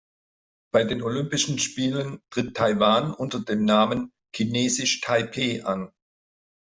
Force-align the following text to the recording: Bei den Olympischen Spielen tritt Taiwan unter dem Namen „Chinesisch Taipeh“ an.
Bei 0.73 0.83
den 0.83 1.03
Olympischen 1.03 1.59
Spielen 1.59 2.21
tritt 2.31 2.57
Taiwan 2.57 3.13
unter 3.13 3.39
dem 3.39 3.65
Namen 3.65 4.11
„Chinesisch 4.35 4.99
Taipeh“ 4.99 5.61
an. 5.61 5.91